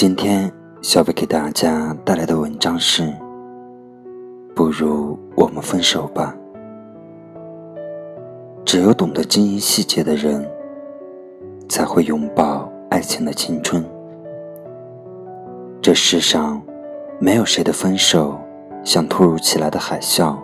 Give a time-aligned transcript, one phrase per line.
[0.00, 0.48] 今天，
[0.80, 3.12] 小北给大家带来的文章是：
[4.54, 6.32] 不如我们分手吧。
[8.64, 10.48] 只有懂得经营细节的人，
[11.68, 13.84] 才会拥抱爱情的青春。
[15.82, 16.62] 这世上，
[17.18, 18.38] 没有谁的分手
[18.84, 20.36] 像突如其来的海啸。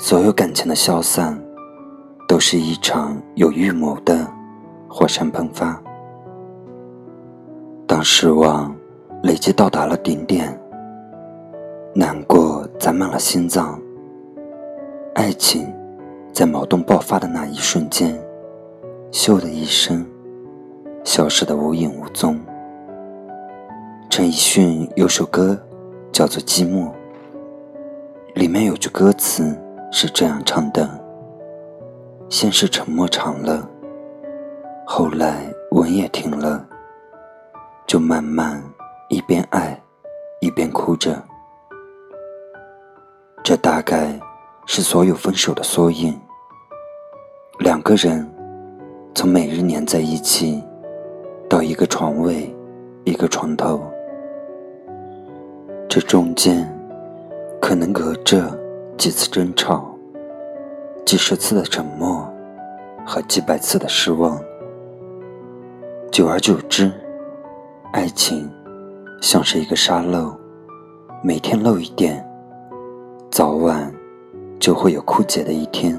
[0.00, 1.40] 所有感情的消散，
[2.26, 4.28] 都是一场有预谋的
[4.88, 5.80] 火山喷发。
[7.98, 8.72] 当失望
[9.24, 10.56] 累积到达了顶点，
[11.92, 13.76] 难过攒满了心脏，
[15.16, 15.66] 爱情
[16.32, 18.16] 在矛盾爆发的那一瞬间，
[19.10, 20.06] 咻的一声，
[21.02, 22.38] 消失的无影无踪。
[24.08, 25.60] 陈奕迅有首歌
[26.12, 26.86] 叫做《寂寞》，
[28.36, 29.60] 里面有句歌词
[29.90, 30.88] 是这样唱的
[32.30, 33.68] ：“先是沉默长了，
[34.86, 36.64] 后来吻也停了。”
[37.88, 38.62] 就慢慢
[39.08, 39.82] 一边爱，
[40.42, 41.24] 一边哭着。
[43.42, 44.20] 这大概
[44.66, 46.14] 是所有分手的缩影。
[47.60, 48.30] 两个人
[49.14, 50.62] 从每日黏在一起，
[51.48, 52.54] 到一个床位，
[53.04, 53.80] 一个床头，
[55.88, 56.70] 这中间
[57.58, 58.54] 可能隔着
[58.98, 59.90] 几次争吵，
[61.06, 62.30] 几十次的沉默，
[63.06, 64.38] 和几百次的失望。
[66.12, 66.92] 久而久之。
[67.90, 68.50] 爱情
[69.22, 70.36] 像是一个沙漏，
[71.22, 72.22] 每天漏一点，
[73.30, 73.90] 早晚
[74.60, 75.98] 就会有枯竭的一天。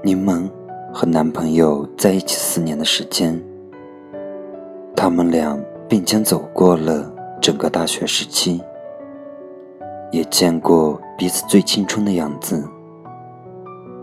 [0.00, 0.48] 柠檬
[0.94, 3.42] 和男朋友在一起四年的时间，
[4.94, 5.58] 他们俩
[5.88, 8.62] 并肩走过了整个大学时期，
[10.12, 12.64] 也见过彼此最青春的样子，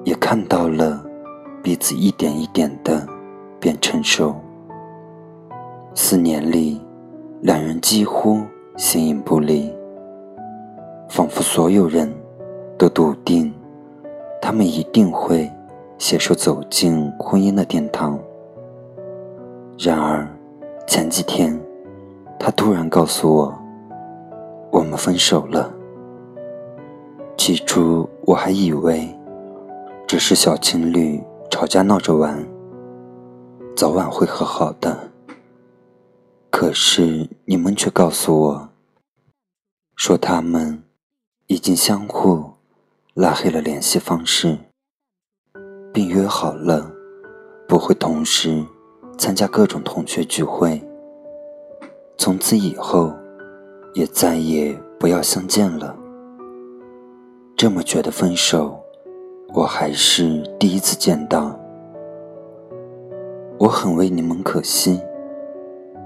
[0.04, 1.02] 也看到了
[1.64, 3.08] 彼此一点一点的
[3.58, 4.36] 变成熟。
[5.98, 6.82] 四年里，
[7.40, 8.42] 两人几乎
[8.76, 9.74] 形影不离，
[11.08, 12.14] 仿佛所有人
[12.78, 13.52] 都笃定，
[14.42, 15.50] 他们一定会
[15.98, 18.20] 携手走进婚姻的殿堂。
[19.80, 20.28] 然而，
[20.86, 21.58] 前几天，
[22.38, 23.54] 他突然告诉我，
[24.72, 25.74] 我们分手了。
[27.38, 29.08] 起初，我还以为
[30.06, 32.46] 只是小情侣吵架闹着玩，
[33.78, 34.98] 早晚会和好的。
[36.66, 38.70] 可是你们却告诉我，
[39.96, 40.82] 说他们
[41.46, 42.44] 已经相互
[43.14, 44.58] 拉黑了联系方式，
[45.94, 46.92] 并约好了
[47.68, 48.66] 不会同时
[49.16, 50.84] 参加各种同学聚会，
[52.18, 53.14] 从此以后
[53.94, 55.96] 也再也不要相见了。
[57.56, 58.84] 这么绝的分手，
[59.54, 61.56] 我还是第一次见到。
[63.60, 65.00] 我很为你们可惜。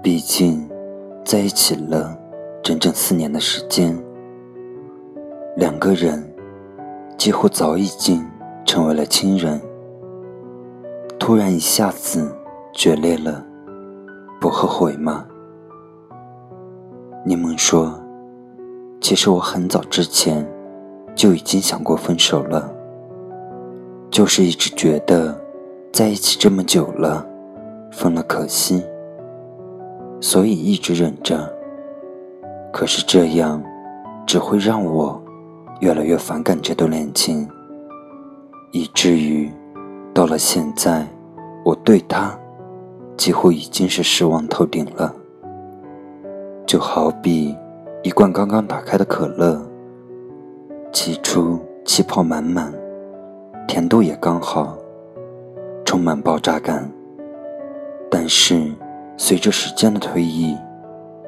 [0.02, 0.66] 毕竟，
[1.26, 2.18] 在一起了
[2.64, 4.02] 整整四年的时间，
[5.58, 6.24] 两个人
[7.18, 8.26] 几乎早已经
[8.66, 9.60] 成为了亲人。
[11.20, 12.34] 突然一下子
[12.74, 13.46] 决裂了，
[14.40, 15.28] 不后悔吗？
[17.26, 17.94] 你们说，
[19.02, 20.50] 其实我很早之前
[21.14, 22.74] 就已经想过分手了，
[24.10, 25.38] 就是一直觉得
[25.92, 27.28] 在一起这么久了，
[27.92, 28.81] 分了可惜。
[30.22, 31.50] 所以一直忍着，
[32.74, 33.63] 可是这样
[34.28, 35.22] 只会让我
[35.80, 37.47] 越来越反感这段恋情，
[38.72, 39.50] 以至于
[40.13, 41.07] 到了现在，
[41.63, 42.38] 我对他
[43.16, 45.16] 几乎已经是失望透顶了。
[46.65, 47.56] 就好比
[48.04, 49.60] 一罐刚刚打开的可乐，
[50.92, 52.74] 起初气泡满满，
[53.68, 54.77] 甜度也刚好，
[55.86, 56.92] 充满爆炸感，
[58.12, 58.69] 但是。
[59.21, 60.57] 随着时间的推移，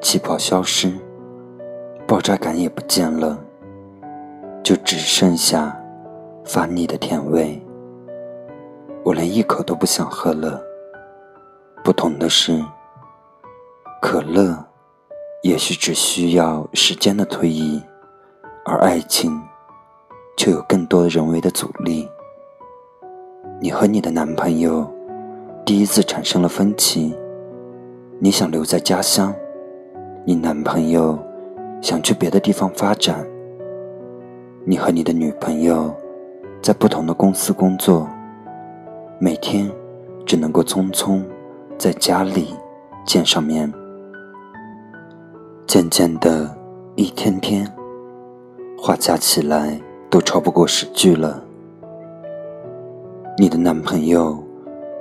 [0.00, 0.90] 气泡消失，
[2.06, 3.38] 爆炸感也不见了，
[4.64, 5.78] 就只剩下
[6.42, 7.62] 发腻的甜味。
[9.04, 10.58] 我连一口都不想喝了。
[11.84, 12.64] 不同的是，
[14.00, 14.56] 可乐
[15.42, 17.80] 也许只需要时间的推移，
[18.64, 19.38] 而爱情
[20.38, 22.08] 却有更多人为的阻力。
[23.60, 24.90] 你和你的男朋友
[25.62, 27.14] 第一次产生了分歧。
[28.18, 29.34] 你想留在家乡，
[30.24, 31.18] 你男朋友
[31.80, 33.26] 想去别的地方发展，
[34.64, 35.92] 你和你的女朋友
[36.62, 38.08] 在不同的公司工作，
[39.18, 39.70] 每天
[40.24, 41.22] 只能够匆匆
[41.76, 42.54] 在家里
[43.04, 43.72] 见上面，
[45.66, 46.56] 渐渐的，
[46.94, 47.68] 一天天，
[48.78, 51.42] 话加起来都超不过十句了。
[53.36, 54.38] 你的男朋友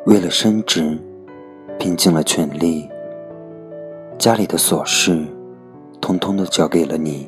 [0.07, 0.97] 为了升职，
[1.77, 2.89] 拼尽了全力。
[4.21, 5.25] 家里的琐事，
[5.99, 7.27] 通通都交给了你。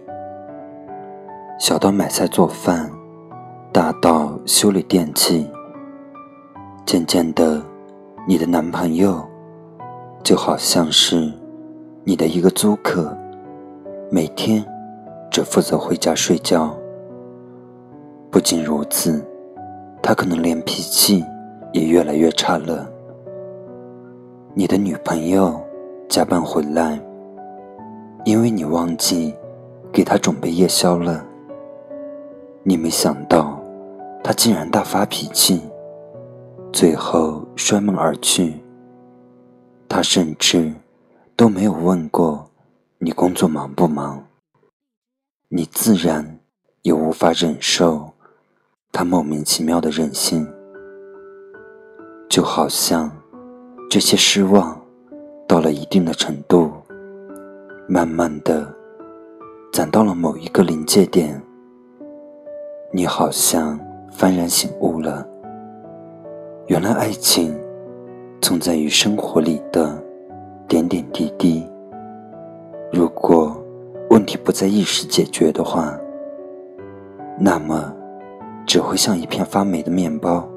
[1.59, 2.87] 小到买菜做饭，
[3.71, 5.49] 大到修理电器。
[6.85, 7.59] 渐渐的，
[8.27, 9.25] 你的男朋友
[10.21, 11.33] 就好像是
[12.03, 13.17] 你的一个租客，
[14.11, 14.63] 每天
[15.31, 16.77] 只负责回家睡觉。
[18.29, 19.19] 不仅如此。
[19.99, 21.25] 他可能连脾气
[21.71, 22.87] 也越来越差了。
[24.53, 25.59] 你的女朋友
[26.07, 27.01] 加班回来，
[28.23, 29.35] 因为你忘记
[29.91, 31.25] 给他准备夜宵了。
[32.63, 33.59] 你没想到，
[34.23, 35.61] 他竟然大发脾气，
[36.71, 38.61] 最后摔门而去。
[39.89, 40.73] 他甚至
[41.35, 42.49] 都没有问过
[42.99, 44.23] 你工作忙不忙，
[45.49, 46.39] 你自然
[46.83, 48.11] 也无法忍受。
[48.91, 50.47] 他莫名其妙的任性，
[52.29, 53.11] 就好像
[53.89, 54.79] 这些失望
[55.53, 56.71] 到了一定的程度，
[57.87, 58.67] 慢慢的
[59.71, 61.39] 攒到了某一个临界点，
[62.91, 63.79] 你好像
[64.17, 65.23] 幡然醒悟了。
[66.65, 67.55] 原来爱情
[68.41, 70.03] 存在于生活里的
[70.67, 71.63] 点点滴滴，
[72.91, 73.55] 如果
[74.09, 75.95] 问题不在一时解决的话，
[77.39, 77.93] 那么。
[78.65, 80.47] 只会像一片发霉的面包，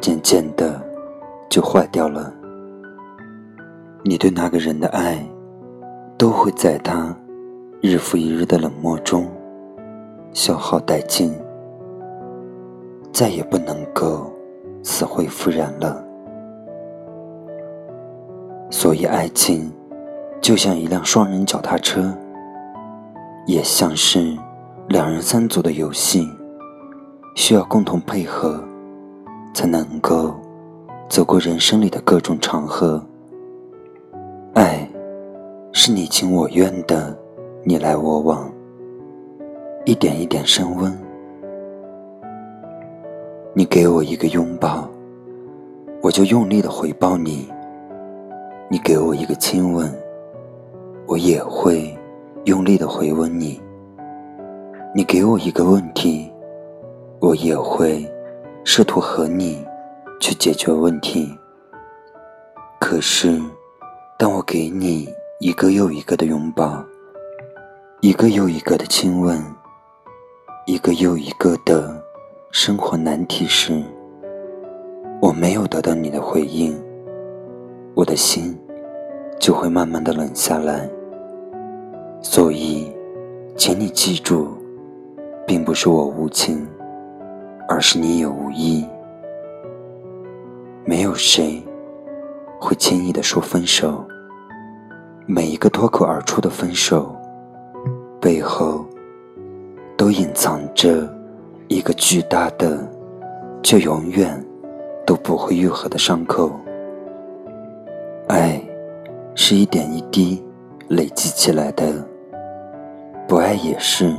[0.00, 0.78] 渐渐的
[1.48, 2.34] 就坏掉了。
[4.08, 5.22] 你对那个人的爱，
[6.16, 7.14] 都会在他
[7.82, 9.30] 日复一日的冷漠中
[10.32, 11.30] 消耗殆尽，
[13.12, 14.32] 再也不能够
[14.82, 16.02] 死灰复燃了。
[18.70, 19.70] 所以，爱情
[20.40, 22.10] 就像一辆双人脚踏车，
[23.46, 24.34] 也像是
[24.88, 26.26] 两人三足的游戏。
[27.34, 28.58] 需要共同配合，
[29.52, 30.34] 才能够
[31.10, 33.04] 走过人生里的各种场合。
[34.58, 34.90] 爱，
[35.72, 37.16] 是你情我愿的，
[37.62, 38.52] 你来我往，
[39.84, 40.92] 一点一点升温。
[43.54, 44.90] 你给我一个拥抱，
[46.02, 47.48] 我就用力的回报你；
[48.68, 49.96] 你给我一个亲吻，
[51.06, 51.96] 我也会
[52.46, 53.60] 用力的回吻你。
[54.92, 56.28] 你给我一个问题。
[57.20, 58.04] 我也会
[58.64, 59.64] 试图和你
[60.20, 61.36] 去解决问题。
[62.80, 63.40] 可是，
[64.18, 66.84] 当我给你一个又一个的拥抱，
[68.00, 69.40] 一个又一个的亲吻，
[70.66, 72.02] 一个又一个的
[72.50, 73.80] 生活难题时，
[75.22, 76.76] 我没有得到你的回应，
[77.94, 78.58] 我的心
[79.38, 80.90] 就会慢慢的冷下来。
[82.20, 82.92] 所以，
[83.56, 84.48] 请你记住，
[85.46, 86.66] 并不是我无情。
[87.68, 88.84] 而是你也无意，
[90.86, 91.62] 没有谁
[92.60, 94.04] 会轻易的说分手。
[95.26, 97.14] 每一个脱口而出的分手，
[98.20, 98.84] 背后
[99.96, 101.08] 都隐藏着
[101.68, 102.78] 一个巨大的，
[103.62, 104.44] 却永远
[105.06, 106.50] 都不会愈合的伤口。
[108.28, 108.60] 爱
[109.34, 110.42] 是一点一滴
[110.88, 112.06] 累积起来的，
[113.26, 114.14] 不爱也是，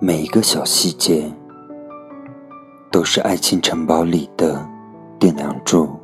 [0.00, 1.30] 每一个小细节。
[2.90, 4.66] 都是爱情城堡里的
[5.20, 5.97] 顶梁柱，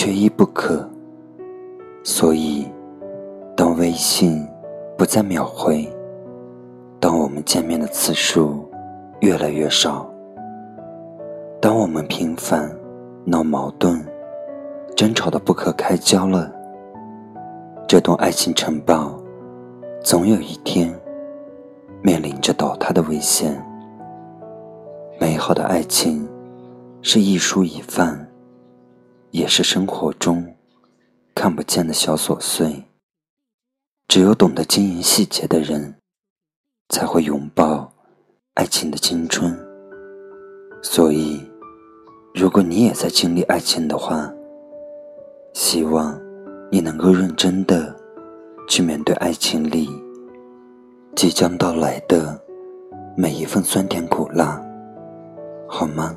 [0.00, 0.88] 缺一不可。
[2.04, 2.64] 所以，
[3.56, 4.46] 当微信
[4.96, 5.92] 不再秒回，
[7.00, 8.64] 当我们见面的次数
[9.18, 10.08] 越来越少，
[11.60, 12.72] 当我们频繁
[13.24, 14.00] 闹矛盾、
[14.94, 16.48] 争吵的不可开交了，
[17.88, 19.20] 这栋爱情城堡
[20.00, 20.94] 总有一天
[22.02, 23.60] 面临着倒塌的危险。
[25.18, 26.24] 美好的爱情
[27.02, 28.27] 是一蔬一饭，
[29.30, 30.56] 也是生活中
[31.34, 32.84] 看不见的小琐碎。
[34.08, 35.94] 只有懂得经营细节的人，
[36.88, 37.92] 才会拥抱
[38.54, 39.54] 爱情的青春。
[40.82, 41.42] 所以，
[42.34, 44.32] 如果你也在经历爱情的话，
[45.52, 46.18] 希望
[46.70, 47.94] 你能够认真的
[48.68, 49.88] 去面对爱情里
[51.14, 52.40] 即将到来的
[53.16, 54.58] 每一份酸甜苦辣。
[55.68, 56.16] 好吗？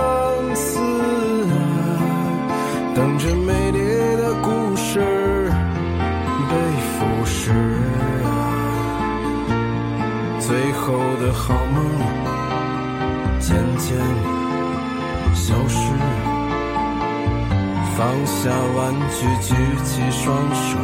[13.91, 13.99] 渐渐
[15.35, 15.75] 消失。
[17.97, 20.77] 放下玩具，举起双手，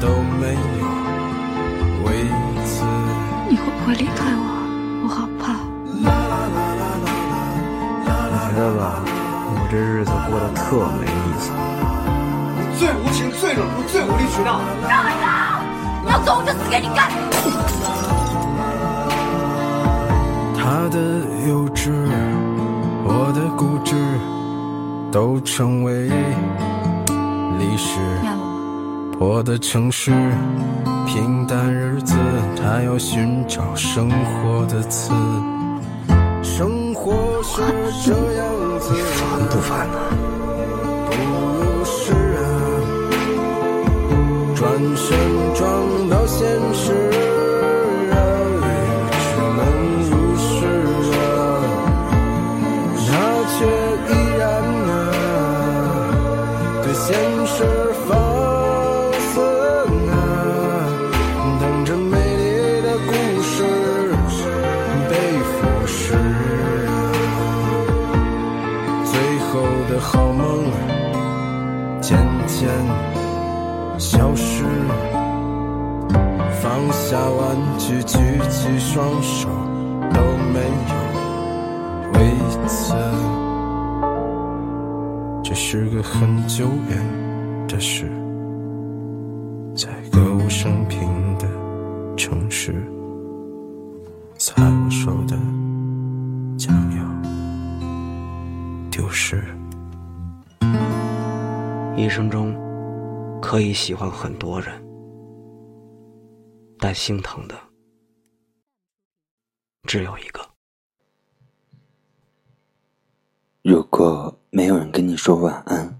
[0.00, 0.06] 都
[0.38, 0.86] 没有
[2.04, 2.06] 为
[2.64, 2.70] 此。
[3.48, 4.46] 你会不会离开我？
[5.02, 5.44] 我好怕。
[5.82, 6.04] 你
[8.38, 9.02] 觉得吧，
[9.50, 10.62] 我这日子过得特
[11.00, 11.10] 没意
[11.40, 11.50] 思。
[12.78, 14.60] 最无情、最冷酷、最无理取闹。
[16.08, 17.10] 要走我就死给你看。
[20.66, 20.98] 他的
[21.46, 21.92] 幼稚，
[23.04, 23.94] 我的固执，
[25.12, 26.08] 都成为
[27.56, 28.00] 历史。
[29.20, 29.40] 我？
[29.44, 30.10] 的城市，
[31.06, 32.16] 平淡日子，
[32.56, 35.14] 他要寻找生活的刺。
[36.42, 37.12] 生活
[37.44, 37.62] 是
[38.04, 38.44] 这样
[38.80, 39.86] 子，烦不烦、
[41.06, 42.42] 不如是啊，
[44.56, 45.16] 转身
[45.54, 45.85] 撞
[72.58, 72.66] 渐
[73.98, 74.64] 消失，
[76.62, 78.16] 放下玩具，举
[78.48, 79.46] 起双手，
[80.10, 80.22] 都
[80.54, 80.94] 没有
[82.14, 82.18] 为
[82.66, 82.94] 此。
[85.44, 86.98] 这是个很久远
[87.68, 88.10] 的事，
[89.74, 90.98] 在歌舞升平
[91.38, 91.46] 的
[92.16, 92.72] 城市，
[94.38, 95.36] 在我手的
[96.56, 97.04] 将要
[98.90, 99.44] 丢失。
[101.98, 102.54] 一生中
[103.40, 104.84] 可以喜欢很多人，
[106.78, 107.58] 但心疼的
[109.84, 110.46] 只有一个。
[113.62, 115.98] 如果没有人跟你说晚安，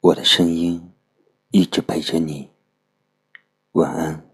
[0.00, 0.92] 我的声音
[1.50, 2.50] 一直陪着你。
[3.72, 4.29] 晚安。